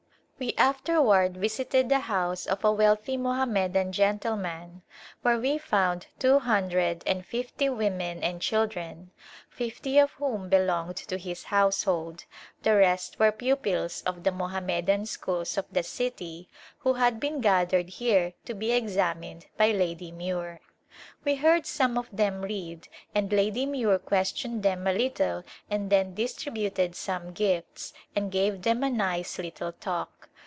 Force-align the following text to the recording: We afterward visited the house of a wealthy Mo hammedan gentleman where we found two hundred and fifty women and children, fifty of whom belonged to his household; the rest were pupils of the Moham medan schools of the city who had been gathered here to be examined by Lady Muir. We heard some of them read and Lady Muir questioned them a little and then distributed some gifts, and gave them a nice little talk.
We 0.41 0.55
afterward 0.57 1.37
visited 1.37 1.87
the 1.87 1.99
house 1.99 2.47
of 2.47 2.65
a 2.65 2.71
wealthy 2.71 3.15
Mo 3.15 3.33
hammedan 3.33 3.91
gentleman 3.91 4.81
where 5.21 5.37
we 5.37 5.59
found 5.59 6.07
two 6.17 6.39
hundred 6.39 7.03
and 7.05 7.23
fifty 7.23 7.69
women 7.69 8.23
and 8.23 8.41
children, 8.41 9.11
fifty 9.51 9.99
of 9.99 10.13
whom 10.13 10.49
belonged 10.49 10.95
to 10.95 11.19
his 11.19 11.43
household; 11.43 12.25
the 12.63 12.75
rest 12.75 13.19
were 13.19 13.31
pupils 13.31 14.01
of 14.07 14.23
the 14.23 14.31
Moham 14.31 14.65
medan 14.65 15.05
schools 15.05 15.59
of 15.59 15.65
the 15.71 15.83
city 15.83 16.49
who 16.79 16.93
had 16.93 17.19
been 17.19 17.39
gathered 17.39 17.89
here 17.89 18.33
to 18.45 18.55
be 18.55 18.71
examined 18.71 19.45
by 19.57 19.69
Lady 19.71 20.11
Muir. 20.11 20.59
We 21.23 21.35
heard 21.35 21.67
some 21.67 21.99
of 21.99 22.09
them 22.11 22.41
read 22.41 22.87
and 23.13 23.31
Lady 23.31 23.67
Muir 23.67 23.99
questioned 23.99 24.63
them 24.63 24.87
a 24.87 24.91
little 24.93 25.43
and 25.69 25.91
then 25.91 26.15
distributed 26.15 26.95
some 26.95 27.31
gifts, 27.31 27.93
and 28.15 28.31
gave 28.31 28.63
them 28.63 28.81
a 28.81 28.89
nice 28.89 29.37
little 29.37 29.73
talk. 29.73 30.29